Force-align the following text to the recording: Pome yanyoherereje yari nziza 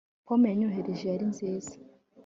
Pome 0.25 0.47
yanyoherereje 0.49 1.05
yari 1.07 1.25
nziza 1.31 1.73